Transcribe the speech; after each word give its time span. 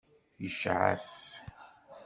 Yecɛef? 0.43 1.09